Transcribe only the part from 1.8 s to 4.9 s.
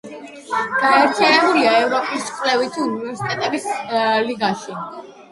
ევროპის კვლევითი უნივერსიტეტების ლიგაში.